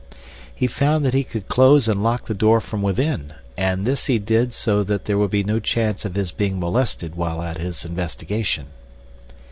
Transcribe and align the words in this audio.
He 0.55 0.65
found 0.65 1.05
that 1.05 1.13
he 1.13 1.23
could 1.23 1.47
close 1.47 1.87
and 1.87 2.01
lock 2.01 2.25
the 2.25 2.33
door 2.33 2.59
from 2.59 2.81
within, 2.81 3.35
and 3.55 3.85
this 3.85 4.07
he 4.07 4.17
did 4.17 4.51
so 4.51 4.81
that 4.81 5.05
there 5.05 5.15
would 5.15 5.29
be 5.29 5.43
no 5.43 5.59
chance 5.59 6.05
of 6.05 6.15
his 6.15 6.31
being 6.31 6.59
molested 6.59 7.13
while 7.13 7.39
at 7.43 7.59
his 7.59 7.85
investigation. 7.85 8.65